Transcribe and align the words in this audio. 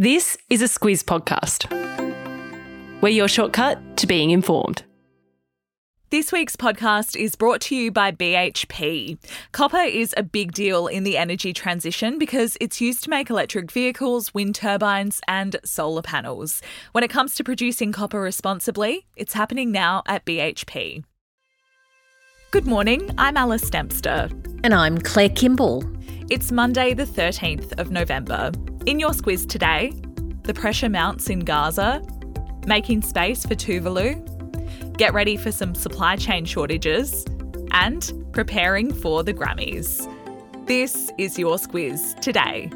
This 0.00 0.38
is 0.48 0.62
a 0.62 0.64
Squiz 0.64 1.04
podcast. 1.04 1.70
We're 3.02 3.10
your 3.10 3.28
shortcut 3.28 3.98
to 3.98 4.06
being 4.06 4.30
informed. 4.30 4.82
This 6.08 6.32
week's 6.32 6.56
podcast 6.56 7.16
is 7.16 7.36
brought 7.36 7.60
to 7.60 7.76
you 7.76 7.92
by 7.92 8.10
BHP. 8.10 9.18
Copper 9.52 9.76
is 9.82 10.14
a 10.16 10.22
big 10.22 10.52
deal 10.52 10.86
in 10.86 11.04
the 11.04 11.18
energy 11.18 11.52
transition 11.52 12.18
because 12.18 12.56
it's 12.62 12.80
used 12.80 13.04
to 13.04 13.10
make 13.10 13.28
electric 13.28 13.70
vehicles, 13.70 14.32
wind 14.32 14.54
turbines, 14.54 15.20
and 15.28 15.56
solar 15.64 16.00
panels. 16.00 16.62
When 16.92 17.04
it 17.04 17.10
comes 17.10 17.34
to 17.34 17.44
producing 17.44 17.92
copper 17.92 18.22
responsibly, 18.22 19.04
it's 19.16 19.34
happening 19.34 19.70
now 19.70 20.02
at 20.06 20.24
BHP. 20.24 21.04
Good 22.52 22.66
morning, 22.66 23.10
I'm 23.18 23.36
Alice 23.36 23.68
Dempster. 23.68 24.30
And 24.64 24.72
I'm 24.72 24.96
Claire 24.96 25.28
Kimball. 25.28 25.84
It's 26.30 26.50
Monday, 26.50 26.94
the 26.94 27.04
13th 27.04 27.78
of 27.78 27.90
November. 27.90 28.50
In 28.86 28.98
your 28.98 29.10
squiz 29.10 29.46
today, 29.46 29.92
the 30.44 30.54
pressure 30.54 30.88
mounts 30.88 31.28
in 31.28 31.40
Gaza, 31.40 32.02
making 32.66 33.02
space 33.02 33.44
for 33.44 33.54
Tuvalu, 33.54 34.16
get 34.96 35.12
ready 35.12 35.36
for 35.36 35.52
some 35.52 35.74
supply 35.74 36.16
chain 36.16 36.46
shortages, 36.46 37.26
and 37.72 38.10
preparing 38.32 38.90
for 38.90 39.22
the 39.22 39.34
Grammys. 39.34 40.08
This 40.66 41.10
is 41.18 41.38
your 41.38 41.56
squiz 41.58 42.18
today. 42.20 42.70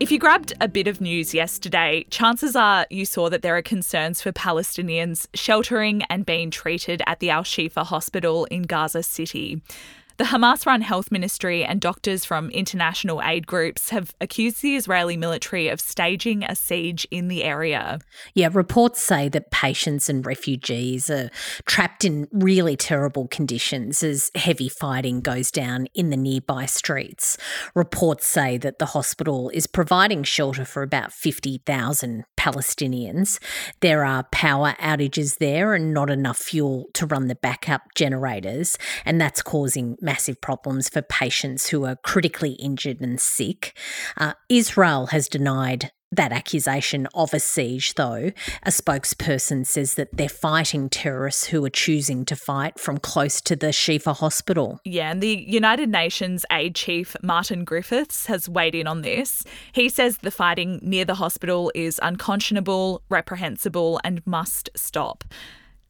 If 0.00 0.10
you 0.10 0.18
grabbed 0.18 0.54
a 0.62 0.68
bit 0.68 0.86
of 0.86 1.02
news 1.02 1.34
yesterday, 1.34 2.06
chances 2.08 2.56
are 2.56 2.86
you 2.88 3.04
saw 3.04 3.28
that 3.28 3.42
there 3.42 3.56
are 3.58 3.62
concerns 3.62 4.22
for 4.22 4.32
Palestinians 4.32 5.26
sheltering 5.34 6.02
and 6.08 6.24
being 6.24 6.50
treated 6.50 7.02
at 7.06 7.20
the 7.20 7.28
Al 7.28 7.42
Shifa 7.42 7.84
hospital 7.84 8.46
in 8.46 8.62
Gaza 8.62 9.02
City. 9.02 9.60
The 10.18 10.24
Hamas 10.24 10.66
run 10.66 10.80
health 10.80 11.12
ministry 11.12 11.62
and 11.64 11.80
doctors 11.80 12.24
from 12.24 12.50
international 12.50 13.22
aid 13.22 13.46
groups 13.46 13.90
have 13.90 14.16
accused 14.20 14.62
the 14.62 14.74
Israeli 14.74 15.16
military 15.16 15.68
of 15.68 15.80
staging 15.80 16.42
a 16.42 16.56
siege 16.56 17.06
in 17.12 17.28
the 17.28 17.44
area. 17.44 18.00
Yeah, 18.34 18.48
reports 18.52 19.00
say 19.00 19.28
that 19.28 19.52
patients 19.52 20.08
and 20.08 20.26
refugees 20.26 21.08
are 21.08 21.30
trapped 21.66 22.04
in 22.04 22.26
really 22.32 22.74
terrible 22.74 23.28
conditions 23.28 24.02
as 24.02 24.32
heavy 24.34 24.68
fighting 24.68 25.20
goes 25.20 25.52
down 25.52 25.86
in 25.94 26.10
the 26.10 26.16
nearby 26.16 26.66
streets. 26.66 27.38
Reports 27.76 28.26
say 28.26 28.58
that 28.58 28.80
the 28.80 28.86
hospital 28.86 29.52
is 29.54 29.68
providing 29.68 30.24
shelter 30.24 30.64
for 30.64 30.82
about 30.82 31.12
50,000 31.12 32.24
Palestinians. 32.36 33.38
There 33.82 34.04
are 34.04 34.24
power 34.32 34.74
outages 34.80 35.38
there 35.38 35.74
and 35.74 35.94
not 35.94 36.10
enough 36.10 36.38
fuel 36.38 36.86
to 36.94 37.06
run 37.06 37.28
the 37.28 37.36
backup 37.36 37.82
generators, 37.94 38.78
and 39.04 39.20
that's 39.20 39.42
causing 39.42 39.96
massive 40.08 40.40
problems 40.40 40.88
for 40.88 41.02
patients 41.02 41.68
who 41.68 41.84
are 41.84 41.96
critically 41.96 42.52
injured 42.52 42.98
and 43.02 43.20
sick. 43.20 43.76
Uh, 44.16 44.32
Israel 44.48 45.08
has 45.08 45.28
denied 45.28 45.92
that 46.10 46.32
accusation 46.32 47.06
of 47.12 47.34
a 47.34 47.38
siege, 47.38 47.92
though. 47.92 48.32
A 48.62 48.70
spokesperson 48.70 49.66
says 49.66 49.94
that 49.94 50.08
they're 50.10 50.30
fighting 50.30 50.88
terrorists 50.88 51.48
who 51.48 51.62
are 51.66 51.70
choosing 51.84 52.24
to 52.24 52.36
fight 52.36 52.80
from 52.80 52.96
close 52.96 53.42
to 53.42 53.54
the 53.54 53.66
Shifa 53.66 54.16
hospital. 54.16 54.80
Yeah, 54.86 55.10
and 55.10 55.22
the 55.22 55.44
United 55.46 55.90
Nations 55.90 56.46
aid 56.50 56.74
chief, 56.74 57.14
Martin 57.22 57.64
Griffiths, 57.64 58.24
has 58.24 58.48
weighed 58.48 58.74
in 58.74 58.86
on 58.86 59.02
this. 59.02 59.44
He 59.72 59.90
says 59.90 60.16
the 60.16 60.30
fighting 60.30 60.80
near 60.82 61.04
the 61.04 61.16
hospital 61.16 61.70
is 61.74 62.00
unconscionable, 62.02 63.02
reprehensible, 63.10 64.00
and 64.02 64.26
must 64.26 64.70
stop. 64.74 65.24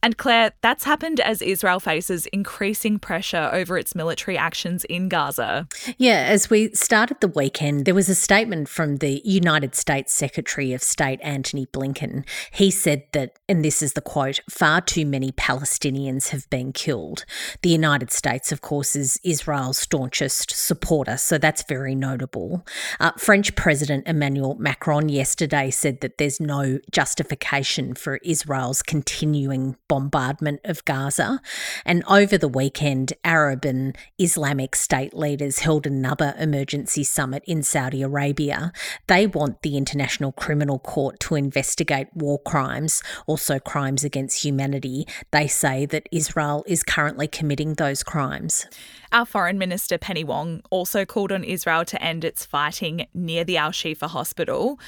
And 0.01 0.17
Claire, 0.17 0.53
that's 0.61 0.85
happened 0.85 1.19
as 1.19 1.41
Israel 1.41 1.79
faces 1.79 2.25
increasing 2.27 2.99
pressure 2.99 3.49
over 3.51 3.77
its 3.77 3.95
military 3.95 4.37
actions 4.37 4.85
in 4.85 5.09
Gaza. 5.09 5.67
Yeah, 5.97 6.25
as 6.27 6.49
we 6.49 6.73
started 6.73 7.19
the 7.19 7.27
weekend, 7.27 7.85
there 7.85 7.93
was 7.93 8.07
a 8.07 8.15
statement 8.15 8.69
from 8.69 8.97
the 8.97 9.21
United 9.25 9.75
States 9.75 10.13
Secretary 10.13 10.73
of 10.73 10.81
State, 10.81 11.19
Antony 11.21 11.65
Blinken. 11.65 12.25
He 12.51 12.71
said 12.71 13.03
that, 13.11 13.37
and 13.49 13.63
this 13.63 13.81
is 13.81 13.93
the 13.93 14.01
quote, 14.01 14.39
far 14.49 14.79
too 14.79 15.05
many 15.05 15.31
Palestinians 15.33 16.29
have 16.29 16.49
been 16.49 16.71
killed. 16.71 17.25
The 17.61 17.69
United 17.69 18.11
States, 18.11 18.51
of 18.53 18.61
course, 18.61 18.95
is 18.95 19.19
Israel's 19.23 19.77
staunchest 19.77 20.51
supporter, 20.51 21.17
so 21.17 21.37
that's 21.37 21.63
very 21.63 21.93
notable. 21.95 22.65
Uh, 22.99 23.11
French 23.17 23.53
President 23.55 24.07
Emmanuel 24.07 24.55
Macron 24.55 25.09
yesterday 25.09 25.69
said 25.69 25.99
that 25.99 26.17
there's 26.17 26.39
no 26.39 26.79
justification 26.89 27.95
for 27.95 28.17
Israel's 28.23 28.81
continuing 28.81 29.75
bombardment 29.89 30.61
of 30.63 30.85
Gaza. 30.85 31.41
And 31.85 32.05
over 32.07 32.37
the 32.37 32.47
weekend, 32.47 33.11
Arab 33.25 33.65
and 33.65 33.97
Islamic 34.17 34.75
state 34.75 35.13
leaders 35.13 35.59
held 35.59 35.85
another 35.85 36.33
emergency 36.39 37.03
summit 37.03 37.43
in 37.45 37.63
Saudi 37.63 38.01
Arabia. 38.01 38.71
They 39.07 39.27
want 39.27 39.63
the 39.63 39.75
International 39.75 40.31
Criminal 40.31 40.79
Court 40.79 41.19
to 41.21 41.35
investigate 41.35 42.07
war 42.13 42.39
crimes, 42.39 43.03
also 43.27 43.59
crimes 43.59 44.05
against 44.05 44.45
humanity. 44.45 45.05
They 45.31 45.47
say 45.47 45.85
that 45.87 46.07
Israel 46.11 46.63
is 46.67 46.83
currently 46.83 47.27
committing 47.27 47.73
those 47.73 48.03
crimes. 48.03 48.65
Our 49.11 49.25
Foreign 49.25 49.57
Minister 49.57 49.97
Penny 49.97 50.23
Wong 50.23 50.61
also 50.69 51.03
called 51.03 51.31
on 51.31 51.43
Israel 51.43 51.83
to 51.85 52.01
end 52.01 52.23
its 52.23 52.45
fighting 52.45 53.07
near 53.13 53.43
the 53.43 53.57
Al 53.57 53.71
Shifa 53.71 54.07
hospital. 54.07 54.79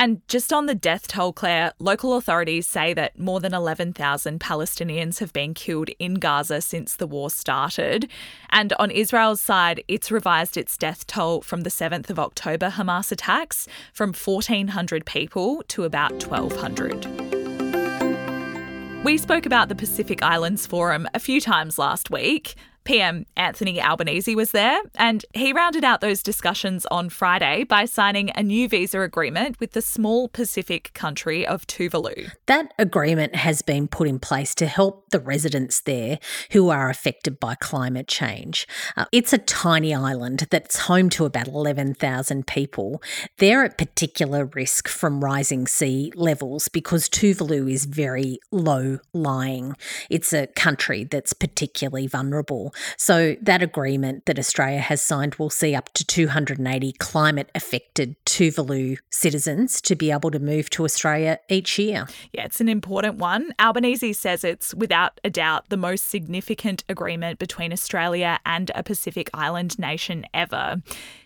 And 0.00 0.22
just 0.28 0.52
on 0.52 0.66
the 0.66 0.76
death 0.76 1.08
toll, 1.08 1.32
Claire, 1.32 1.72
local 1.80 2.16
authorities 2.16 2.68
say 2.68 2.94
that 2.94 3.18
more 3.18 3.40
than 3.40 3.52
11,000 3.52 4.38
Palestinians 4.38 5.18
have 5.18 5.32
been 5.32 5.54
killed 5.54 5.90
in 5.98 6.14
Gaza 6.14 6.60
since 6.60 6.94
the 6.94 7.08
war 7.08 7.30
started. 7.30 8.08
And 8.50 8.72
on 8.74 8.92
Israel's 8.92 9.40
side, 9.40 9.82
it's 9.88 10.12
revised 10.12 10.56
its 10.56 10.76
death 10.76 11.04
toll 11.08 11.42
from 11.42 11.62
the 11.62 11.70
7th 11.70 12.10
of 12.10 12.20
October 12.20 12.70
Hamas 12.70 13.10
attacks 13.10 13.66
from 13.92 14.14
1,400 14.14 15.04
people 15.04 15.64
to 15.66 15.82
about 15.82 16.24
1,200. 16.24 19.04
We 19.04 19.18
spoke 19.18 19.46
about 19.46 19.68
the 19.68 19.74
Pacific 19.74 20.22
Islands 20.22 20.64
Forum 20.64 21.08
a 21.12 21.18
few 21.18 21.40
times 21.40 21.76
last 21.76 22.08
week. 22.08 22.54
PM 22.88 23.26
Anthony 23.36 23.82
Albanese 23.82 24.34
was 24.34 24.52
there, 24.52 24.80
and 24.94 25.22
he 25.34 25.52
rounded 25.52 25.84
out 25.84 26.00
those 26.00 26.22
discussions 26.22 26.86
on 26.86 27.10
Friday 27.10 27.64
by 27.64 27.84
signing 27.84 28.30
a 28.34 28.42
new 28.42 28.66
visa 28.66 29.02
agreement 29.02 29.60
with 29.60 29.72
the 29.72 29.82
small 29.82 30.26
Pacific 30.26 30.94
country 30.94 31.46
of 31.46 31.66
Tuvalu. 31.66 32.30
That 32.46 32.72
agreement 32.78 33.34
has 33.34 33.60
been 33.60 33.88
put 33.88 34.08
in 34.08 34.18
place 34.18 34.54
to 34.54 34.66
help 34.66 35.10
the 35.10 35.20
residents 35.20 35.82
there 35.82 36.18
who 36.52 36.70
are 36.70 36.88
affected 36.88 37.38
by 37.38 37.56
climate 37.56 38.08
change. 38.08 38.66
Uh, 38.96 39.04
it's 39.12 39.34
a 39.34 39.38
tiny 39.38 39.94
island 39.94 40.46
that's 40.50 40.78
home 40.78 41.10
to 41.10 41.26
about 41.26 41.46
11,000 41.46 42.46
people. 42.46 43.02
They're 43.36 43.64
at 43.64 43.76
particular 43.76 44.46
risk 44.46 44.88
from 44.88 45.22
rising 45.22 45.66
sea 45.66 46.10
levels 46.16 46.68
because 46.68 47.10
Tuvalu 47.10 47.70
is 47.70 47.84
very 47.84 48.38
low 48.50 49.00
lying. 49.12 49.76
It's 50.08 50.32
a 50.32 50.46
country 50.46 51.04
that's 51.04 51.34
particularly 51.34 52.06
vulnerable. 52.06 52.72
So, 52.96 53.36
that 53.42 53.62
agreement 53.62 54.26
that 54.26 54.38
Australia 54.38 54.80
has 54.80 55.02
signed 55.02 55.36
will 55.36 55.50
see 55.50 55.74
up 55.74 55.92
to 55.94 56.04
280 56.04 56.92
climate 56.92 57.50
affected 57.54 58.16
Tuvalu 58.24 58.98
citizens 59.10 59.80
to 59.82 59.94
be 59.94 60.10
able 60.10 60.30
to 60.30 60.38
move 60.38 60.70
to 60.70 60.84
Australia 60.84 61.38
each 61.48 61.78
year. 61.78 62.06
Yeah, 62.32 62.44
it's 62.44 62.60
an 62.60 62.68
important 62.68 63.16
one. 63.16 63.52
Albanese 63.58 64.12
says 64.12 64.44
it's 64.44 64.74
without 64.74 65.20
a 65.24 65.30
doubt 65.30 65.68
the 65.68 65.76
most 65.76 66.08
significant 66.08 66.84
agreement 66.88 67.38
between 67.38 67.72
Australia 67.72 68.38
and 68.44 68.70
a 68.74 68.82
Pacific 68.82 69.30
Island 69.34 69.78
nation 69.78 70.26
ever. 70.34 70.82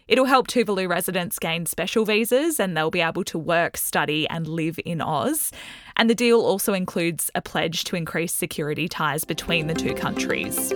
It'll 0.09 0.27
help 0.27 0.49
Tuvalu 0.49 0.89
residents 0.89 1.39
gain 1.39 1.65
special 1.67 2.05
visas 2.05 2.61
and 2.61 2.77
they'll 2.77 2.91
be 2.91 3.01
able 3.01 3.25
to 3.25 3.39
work, 3.39 3.77
study, 3.77 4.29
and 4.29 4.47
live 4.47 4.79
in 4.85 5.01
Oz. 5.01 5.53
And 5.97 6.11
the 6.11 6.15
deal 6.15 6.41
also 6.41 6.75
includes 6.75 7.31
a 7.35 7.41
pledge 7.41 7.85
to 7.85 7.97
increase 7.97 8.35
security 8.35 8.89
ties 8.89 9.25
between 9.25 9.69
the 9.69 9.75
two 9.75 9.95
countries. 9.95 10.73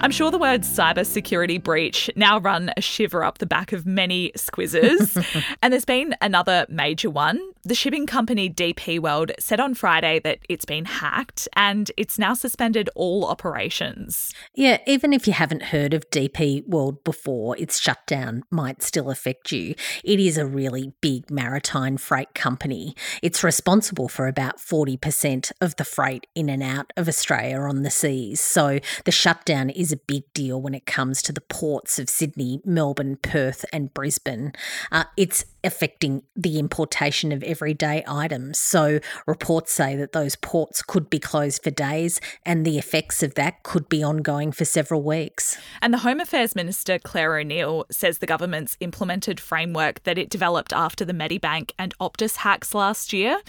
I'm 0.00 0.12
sure 0.12 0.30
the 0.30 0.38
words 0.38 0.68
cybersecurity 0.68 1.62
breach 1.62 2.08
now 2.14 2.38
run 2.38 2.70
a 2.76 2.80
shiver 2.80 3.24
up 3.24 3.38
the 3.38 3.46
back 3.46 3.72
of 3.72 3.84
many 3.84 4.30
squizzes. 4.36 5.16
and 5.62 5.72
there's 5.72 5.84
been 5.84 6.14
another 6.20 6.66
major 6.68 7.10
one 7.10 7.40
the 7.68 7.74
shipping 7.74 8.06
company 8.06 8.48
DP 8.48 8.98
World 8.98 9.30
said 9.38 9.60
on 9.60 9.74
Friday 9.74 10.20
that 10.20 10.38
it's 10.48 10.64
been 10.64 10.86
hacked 10.86 11.48
and 11.54 11.90
it's 11.98 12.18
now 12.18 12.32
suspended 12.32 12.88
all 12.94 13.26
operations. 13.26 14.32
Yeah, 14.54 14.78
even 14.86 15.12
if 15.12 15.26
you 15.26 15.34
haven't 15.34 15.64
heard 15.64 15.92
of 15.92 16.08
DP 16.08 16.66
World 16.66 17.04
before, 17.04 17.58
its 17.58 17.78
shutdown 17.78 18.42
might 18.50 18.82
still 18.82 19.10
affect 19.10 19.52
you. 19.52 19.74
It 20.02 20.18
is 20.18 20.38
a 20.38 20.46
really 20.46 20.94
big 21.02 21.30
maritime 21.30 21.98
freight 21.98 22.34
company. 22.34 22.96
It's 23.22 23.44
responsible 23.44 24.08
for 24.08 24.28
about 24.28 24.58
40% 24.58 25.52
of 25.60 25.76
the 25.76 25.84
freight 25.84 26.26
in 26.34 26.48
and 26.48 26.62
out 26.62 26.92
of 26.96 27.06
Australia 27.06 27.58
on 27.58 27.82
the 27.82 27.90
seas. 27.90 28.40
So 28.40 28.78
the 29.04 29.12
shutdown 29.12 29.68
is 29.68 29.87
a 29.92 29.96
big 29.96 30.24
deal 30.32 30.60
when 30.60 30.74
it 30.74 30.86
comes 30.86 31.22
to 31.22 31.32
the 31.32 31.40
ports 31.40 31.98
of 31.98 32.08
Sydney, 32.08 32.60
Melbourne, 32.64 33.16
Perth, 33.16 33.64
and 33.72 33.92
Brisbane. 33.92 34.52
Uh, 34.90 35.04
it's 35.16 35.44
affecting 35.64 36.22
the 36.36 36.58
importation 36.58 37.32
of 37.32 37.42
everyday 37.42 38.04
items. 38.06 38.58
So 38.60 39.00
reports 39.26 39.72
say 39.72 39.96
that 39.96 40.12
those 40.12 40.36
ports 40.36 40.82
could 40.82 41.10
be 41.10 41.18
closed 41.18 41.62
for 41.62 41.70
days 41.70 42.20
and 42.44 42.64
the 42.64 42.78
effects 42.78 43.22
of 43.22 43.34
that 43.34 43.62
could 43.62 43.88
be 43.88 44.02
ongoing 44.02 44.52
for 44.52 44.64
several 44.64 45.02
weeks. 45.02 45.58
And 45.82 45.92
the 45.92 45.98
Home 45.98 46.20
Affairs 46.20 46.54
Minister, 46.54 46.98
Clare 46.98 47.38
O'Neil, 47.38 47.86
says 47.90 48.18
the 48.18 48.26
government's 48.26 48.76
implemented 48.80 49.40
framework 49.40 50.02
that 50.04 50.18
it 50.18 50.30
developed 50.30 50.72
after 50.72 51.04
the 51.04 51.12
Medibank 51.12 51.72
and 51.78 51.96
Optus 51.98 52.36
hacks 52.36 52.74
last 52.74 53.12
year. 53.12 53.40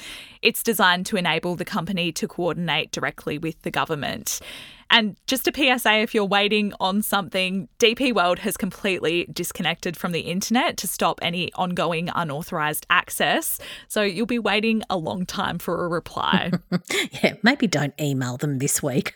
It's 0.41 0.63
designed 0.63 1.05
to 1.07 1.17
enable 1.17 1.55
the 1.55 1.65
company 1.65 2.11
to 2.13 2.27
coordinate 2.27 2.91
directly 2.91 3.37
with 3.37 3.61
the 3.61 3.71
government. 3.71 4.39
And 4.89 5.15
just 5.27 5.47
a 5.47 5.53
PSA 5.53 5.99
if 5.99 6.15
you're 6.15 6.25
waiting 6.25 6.73
on 6.79 7.01
something, 7.01 7.69
DP 7.79 8.13
World 8.13 8.39
has 8.39 8.57
completely 8.57 9.27
disconnected 9.31 9.95
from 9.95 10.11
the 10.11 10.21
internet 10.21 10.77
to 10.77 10.87
stop 10.87 11.19
any 11.21 11.53
ongoing 11.53 12.09
unauthorized 12.13 12.85
access. 12.89 13.59
So 13.87 14.01
you'll 14.01 14.25
be 14.25 14.39
waiting 14.39 14.83
a 14.89 14.97
long 14.97 15.25
time 15.25 15.59
for 15.59 15.85
a 15.85 15.87
reply. 15.87 16.51
yeah, 17.23 17.35
maybe 17.43 17.67
don't 17.67 17.93
email 17.99 18.37
them 18.37 18.57
this 18.57 18.81
week. 18.81 19.15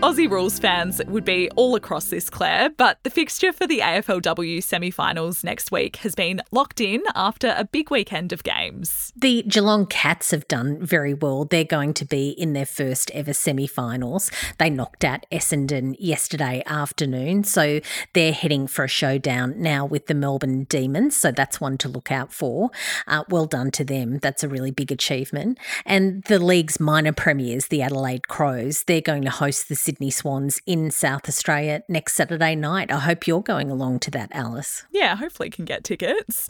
Aussie 0.00 0.30
rules 0.30 0.60
fans 0.60 1.02
would 1.08 1.24
be 1.24 1.50
all 1.56 1.74
across 1.74 2.04
this, 2.04 2.30
Claire, 2.30 2.70
but 2.70 3.00
the 3.02 3.10
fixture 3.10 3.52
for 3.52 3.66
the 3.66 3.80
AFLW 3.80 4.62
semi 4.62 4.92
finals 4.92 5.42
next 5.42 5.72
week 5.72 5.96
has 5.96 6.14
been 6.14 6.40
locked 6.52 6.80
in 6.80 7.02
after 7.16 7.52
a 7.58 7.64
big 7.64 7.90
weekend 7.90 8.32
of 8.32 8.44
games. 8.44 9.12
The 9.16 9.42
Geelong 9.42 9.86
Cats 9.86 10.30
have 10.30 10.46
done 10.46 10.78
very 10.80 11.14
well. 11.14 11.46
They're 11.46 11.64
going 11.64 11.94
to 11.94 12.04
be 12.04 12.28
in 12.28 12.52
their 12.52 12.64
first 12.64 13.10
ever 13.10 13.32
semi 13.32 13.66
finals. 13.66 14.30
They 14.58 14.70
knocked 14.70 15.04
out 15.04 15.26
Essendon 15.32 15.96
yesterday 15.98 16.62
afternoon, 16.64 17.42
so 17.42 17.80
they're 18.14 18.30
heading 18.30 18.68
for 18.68 18.84
a 18.84 18.88
showdown 18.88 19.60
now 19.60 19.84
with 19.84 20.06
the 20.06 20.14
Melbourne 20.14 20.62
Demons, 20.68 21.16
so 21.16 21.32
that's 21.32 21.60
one 21.60 21.76
to 21.78 21.88
look 21.88 22.12
out 22.12 22.32
for. 22.32 22.70
Uh, 23.08 23.24
well 23.30 23.46
done 23.46 23.72
to 23.72 23.84
them. 23.84 24.18
That's 24.18 24.44
a 24.44 24.48
really 24.48 24.70
big 24.70 24.92
achievement. 24.92 25.58
And 25.84 26.22
the 26.28 26.38
league's 26.38 26.78
minor 26.78 27.12
premiers, 27.12 27.66
the 27.66 27.82
Adelaide 27.82 28.28
Crows, 28.28 28.84
they're 28.84 29.00
going 29.00 29.24
to 29.24 29.30
host 29.30 29.68
the 29.68 29.87
Sydney 29.88 30.10
Swans 30.10 30.60
in 30.66 30.90
South 30.90 31.30
Australia 31.30 31.82
next 31.88 32.12
Saturday 32.12 32.54
night. 32.54 32.92
I 32.92 32.98
hope 32.98 33.26
you're 33.26 33.40
going 33.40 33.70
along 33.70 34.00
to 34.00 34.10
that, 34.10 34.28
Alice. 34.32 34.84
Yeah, 34.90 35.16
hopefully 35.16 35.48
can 35.48 35.64
get 35.64 35.82
tickets. 35.82 36.46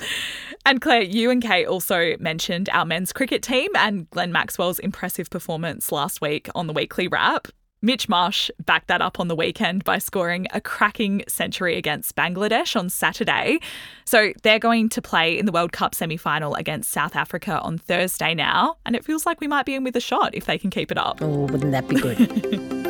And 0.67 0.81
Claire, 0.81 1.03
you 1.03 1.31
and 1.31 1.41
Kate 1.41 1.67
also 1.67 2.17
mentioned 2.19 2.69
our 2.71 2.85
men's 2.85 3.13
cricket 3.13 3.45
team 3.45 3.71
and 3.77 4.11
Glenn 4.11 4.33
Maxwell's 4.33 4.81
impressive 4.81 5.31
performance 5.31 5.93
last 5.93 6.21
week 6.21 6.49
on 6.57 6.67
the 6.67 6.73
weekly 6.73 7.07
wrap. 7.07 7.47
Mitch 7.81 8.09
Marsh 8.09 8.51
backed 8.67 8.89
that 8.89 9.01
up 9.01 9.21
on 9.21 9.29
the 9.29 9.37
weekend 9.37 9.85
by 9.85 9.99
scoring 9.99 10.49
a 10.53 10.61
cracking 10.61 11.23
century 11.29 11.77
against 11.77 12.17
Bangladesh 12.17 12.75
on 12.75 12.91
Saturday. 12.91 13.61
So 14.05 14.33
they're 14.43 14.59
going 14.59 14.89
to 14.89 15.01
play 15.01 15.39
in 15.39 15.47
the 15.47 15.53
World 15.53 15.71
Cup 15.71 15.95
semi 15.95 16.17
final 16.17 16.57
against 16.57 16.91
South 16.91 17.15
Africa 17.15 17.61
on 17.61 17.79
Thursday 17.79 18.35
now. 18.35 18.79
And 18.85 18.97
it 18.97 19.05
feels 19.05 19.27
like 19.27 19.41
we 19.41 19.47
might 19.47 19.65
be 19.65 19.77
in 19.77 19.85
with 19.85 19.95
a 19.95 20.01
shot 20.01 20.35
if 20.35 20.47
they 20.47 20.59
can 20.59 20.71
keep 20.71 20.91
it 20.91 20.99
up. 20.99 21.23
Oh, 21.23 21.47
wouldn't 21.47 21.71
that 21.71 21.87
be 21.87 22.01
good? 22.01 22.85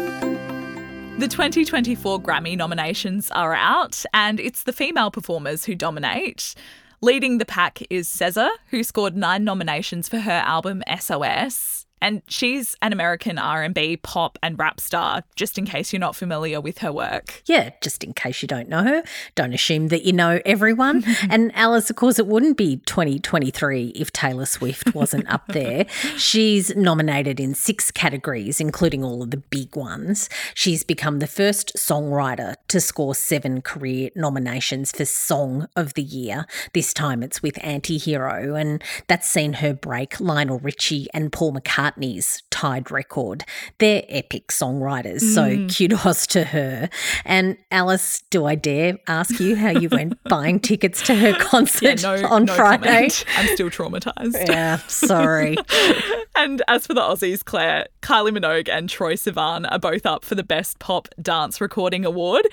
The 1.19 1.27
2024 1.27 2.21
Grammy 2.23 2.57
nominations 2.57 3.29
are 3.33 3.53
out, 3.53 4.05
and 4.15 4.39
it's 4.39 4.63
the 4.63 4.73
female 4.73 5.11
performers 5.11 5.65
who 5.65 5.75
dominate. 5.75 6.55
Leading 7.01 7.39
the 7.39 7.45
pack 7.45 7.83
is 7.91 8.09
SZA, 8.09 8.49
who 8.71 8.85
scored 8.85 9.17
nine 9.17 9.43
nominations 9.43 10.09
for 10.09 10.21
her 10.21 10.31
album 10.47 10.81
SOS. 11.01 11.78
And 12.01 12.23
she's 12.29 12.77
an 12.83 12.93
American 12.93 13.39
R&B, 13.39 13.99
pop 13.99 14.39
and 14.43 14.59
rap 14.59 14.81
star, 14.81 15.25
just 15.37 15.59
in 15.59 15.65
case 15.67 15.93
you're 15.93 16.01
not 16.01 16.17
familiar 16.17 16.61
with 16.61 16.79
her 16.79 16.93
work. 16.93 17.43
Yeah, 17.47 17.71
just 17.81 18.05
in 18.05 18.15
case 18.15 18.43
you 18.43 18.49
don't 18.49 18.69
know 18.69 18.85
her. 18.85 19.03
Don't 19.35 19.53
assume 19.53 19.89
that 19.89 20.05
you 20.05 20.13
know 20.13 20.41
everyone. 20.45 21.05
and 21.31 21.55
Alice, 21.55 21.91
of 21.91 21.97
course, 21.97 22.19
it 22.19 22.27
wouldn't 22.27 22.57
be 22.57 22.77
2023 22.79 23.89
if 23.89 24.13
Taylor 24.13 24.47
Swift 24.47 24.95
wasn't 24.95 25.29
up 25.29 25.47
there. 25.49 25.87
She's 26.17 26.75
nominated 26.77 27.41
in 27.41 27.55
six 27.55 27.91
categories, 27.91 28.61
including 28.61 29.05
all 29.05 29.23
of 29.23 29.31
the 29.31 29.37
big 29.37 29.75
ones. 29.77 30.29
She's 30.55 30.85
become 30.85 31.19
the 31.19 31.27
first 31.27 31.73
songwriter 31.77 32.55
to 32.69 32.81
score 32.81 33.15
seven 33.15 33.61
career 33.61 34.11
nominations 34.15 34.93
for 34.93 35.05
Song 35.05 35.69
of 35.77 35.95
the 35.95 36.03
Year. 36.03 36.47
This 36.75 36.93
time 36.95 37.23
it's 37.23 37.43
with 37.43 37.59
Anti-Hero, 37.63 38.55
and 38.55 38.83
that's 39.09 39.29
seen 39.29 39.55
her 39.55 39.75
break 39.75 40.21
Lionel 40.21 40.59
Richie 40.59 41.09
and 41.13 41.33
Paul 41.33 41.53
McCartney 41.53 41.88
McCartney's 41.89 42.43
tied 42.51 42.91
record. 42.91 43.45
They're 43.79 44.05
epic 44.09 44.49
songwriters, 44.49 45.23
mm. 45.23 45.35
so 45.35 45.75
kudos 45.75 46.27
to 46.29 46.45
her. 46.45 46.89
And 47.25 47.57
Alice, 47.71 48.23
do 48.31 48.47
I 48.47 48.55
dare 48.55 48.99
ask 49.07 49.39
you 49.41 49.57
how 49.57 49.71
you 49.71 49.89
went 49.89 50.23
buying 50.29 50.61
tickets 50.61 51.03
to 51.03 51.15
her 51.15 51.35
concert 51.35 52.03
yeah, 52.03 52.17
no, 52.17 52.29
on 52.29 52.45
no 52.45 52.55
Friday? 52.55 52.87
Comment. 52.87 53.25
I'm 53.37 53.49
still 53.55 53.71
traumatized. 53.71 54.49
Yeah, 54.49 54.79
sorry. 54.89 55.57
and 56.37 56.63
as 56.69 56.87
for 56.87 56.95
the 56.95 57.01
Aussies, 57.01 57.45
Claire, 57.45 57.87
Kylie 58.03 58.37
Minogue 58.37 58.69
and 58.69 58.89
Troye 58.89 59.15
Sivan 59.15 59.71
are 59.71 59.79
both 59.79 60.07
up 60.07 60.25
for 60.25 60.35
the 60.35 60.45
Best 60.45 60.79
Pop 60.79 61.09
Dance 61.21 61.61
Recording 61.61 62.05
Award. 62.05 62.47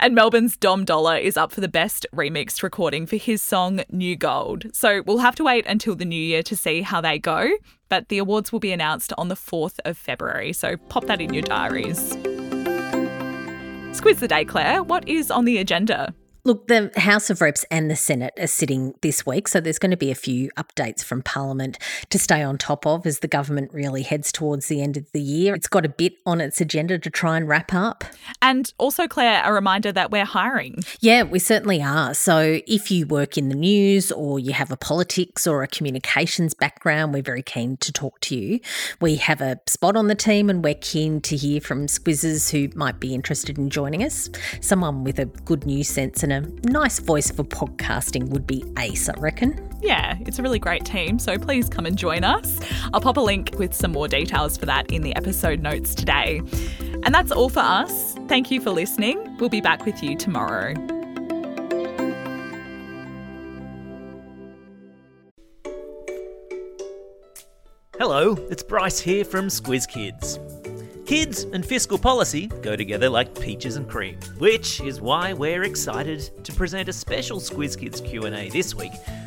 And 0.00 0.14
Melbourne's 0.14 0.56
Dom 0.56 0.84
Dolla 0.84 1.18
is 1.18 1.36
up 1.36 1.52
for 1.52 1.60
the 1.60 1.68
Best 1.68 2.06
Remixed 2.14 2.62
Recording 2.62 3.06
for 3.06 3.16
his 3.16 3.42
song 3.42 3.82
New 3.90 4.16
Gold. 4.16 4.74
So 4.74 5.02
we'll 5.06 5.18
have 5.18 5.36
to 5.36 5.44
wait 5.44 5.66
until 5.66 5.94
the 5.94 6.04
new 6.04 6.20
year 6.20 6.42
to 6.42 6.56
see 6.56 6.82
how 6.82 7.00
they 7.00 7.18
go 7.18 7.50
but 7.88 8.08
the 8.08 8.18
awards 8.18 8.52
will 8.52 8.60
be 8.60 8.72
announced 8.72 9.12
on 9.18 9.28
the 9.28 9.34
4th 9.34 9.78
of 9.84 9.96
February, 9.96 10.52
so 10.52 10.76
pop 10.88 11.06
that 11.06 11.20
in 11.20 11.32
your 11.32 11.42
diaries. 11.42 12.16
Squiz 13.96 14.18
the 14.18 14.28
day, 14.28 14.44
Claire. 14.44 14.82
What 14.82 15.08
is 15.08 15.30
on 15.30 15.44
the 15.44 15.58
agenda? 15.58 16.14
Look, 16.46 16.68
the 16.68 16.92
House 16.94 17.28
of 17.28 17.40
Reps 17.40 17.64
and 17.72 17.90
the 17.90 17.96
Senate 17.96 18.32
are 18.38 18.46
sitting 18.46 18.94
this 19.02 19.26
week, 19.26 19.48
so 19.48 19.58
there's 19.58 19.80
going 19.80 19.90
to 19.90 19.96
be 19.96 20.12
a 20.12 20.14
few 20.14 20.48
updates 20.56 21.02
from 21.02 21.20
Parliament 21.20 21.76
to 22.10 22.20
stay 22.20 22.40
on 22.40 22.56
top 22.56 22.86
of 22.86 23.04
as 23.04 23.18
the 23.18 23.26
government 23.26 23.74
really 23.74 24.04
heads 24.04 24.30
towards 24.30 24.68
the 24.68 24.80
end 24.80 24.96
of 24.96 25.10
the 25.10 25.20
year. 25.20 25.56
It's 25.56 25.66
got 25.66 25.84
a 25.84 25.88
bit 25.88 26.12
on 26.24 26.40
its 26.40 26.60
agenda 26.60 27.00
to 27.00 27.10
try 27.10 27.36
and 27.36 27.48
wrap 27.48 27.74
up. 27.74 28.04
And 28.40 28.72
also, 28.78 29.08
Claire, 29.08 29.42
a 29.44 29.52
reminder 29.52 29.90
that 29.90 30.12
we're 30.12 30.24
hiring. 30.24 30.84
Yeah, 31.00 31.24
we 31.24 31.40
certainly 31.40 31.82
are. 31.82 32.14
So 32.14 32.60
if 32.68 32.92
you 32.92 33.08
work 33.08 33.36
in 33.36 33.48
the 33.48 33.56
news 33.56 34.12
or 34.12 34.38
you 34.38 34.52
have 34.52 34.70
a 34.70 34.76
politics 34.76 35.48
or 35.48 35.64
a 35.64 35.66
communications 35.66 36.54
background, 36.54 37.12
we're 37.12 37.22
very 37.22 37.42
keen 37.42 37.76
to 37.78 37.90
talk 37.90 38.20
to 38.20 38.36
you. 38.36 38.60
We 39.00 39.16
have 39.16 39.40
a 39.40 39.58
spot 39.66 39.96
on 39.96 40.06
the 40.06 40.14
team 40.14 40.48
and 40.48 40.62
we're 40.62 40.74
keen 40.74 41.20
to 41.22 41.36
hear 41.36 41.60
from 41.60 41.88
squizzers 41.88 42.52
who 42.52 42.72
might 42.78 43.00
be 43.00 43.16
interested 43.16 43.58
in 43.58 43.68
joining 43.68 44.04
us. 44.04 44.30
Someone 44.60 45.02
with 45.02 45.18
a 45.18 45.24
good 45.24 45.66
news 45.66 45.88
sense 45.88 46.22
and 46.22 46.32
a 46.32 46.35
a 46.36 46.68
nice 46.68 46.98
voice 46.98 47.30
for 47.30 47.44
podcasting 47.44 48.28
would 48.28 48.46
be 48.46 48.64
ace, 48.78 49.08
I 49.08 49.14
reckon. 49.18 49.68
Yeah, 49.80 50.16
it's 50.20 50.38
a 50.38 50.42
really 50.42 50.58
great 50.58 50.84
team, 50.84 51.18
so 51.18 51.38
please 51.38 51.68
come 51.68 51.86
and 51.86 51.96
join 51.96 52.24
us. 52.24 52.60
I'll 52.92 53.00
pop 53.00 53.16
a 53.16 53.20
link 53.20 53.54
with 53.58 53.74
some 53.74 53.92
more 53.92 54.08
details 54.08 54.56
for 54.56 54.66
that 54.66 54.90
in 54.92 55.02
the 55.02 55.14
episode 55.16 55.60
notes 55.60 55.94
today. 55.94 56.40
And 57.04 57.14
that's 57.14 57.32
all 57.32 57.48
for 57.48 57.60
us. 57.60 58.14
Thank 58.28 58.50
you 58.50 58.60
for 58.60 58.70
listening. 58.70 59.36
We'll 59.38 59.48
be 59.48 59.60
back 59.60 59.84
with 59.86 60.02
you 60.02 60.16
tomorrow. 60.16 60.74
Hello, 67.98 68.34
it's 68.50 68.62
Bryce 68.62 69.00
here 69.00 69.24
from 69.24 69.48
Squiz 69.48 69.88
Kids. 69.88 70.38
Kids 71.06 71.44
and 71.52 71.64
fiscal 71.64 71.98
policy 71.98 72.48
go 72.62 72.74
together 72.74 73.08
like 73.08 73.32
peaches 73.40 73.76
and 73.76 73.88
cream, 73.88 74.18
which 74.38 74.80
is 74.80 75.00
why 75.00 75.32
we're 75.32 75.62
excited 75.62 76.28
to 76.42 76.52
present 76.52 76.88
a 76.88 76.92
special 76.92 77.38
Squiz 77.38 77.78
Kids 77.78 78.00
Q&A 78.00 78.48
this 78.48 78.74
week 78.74 78.90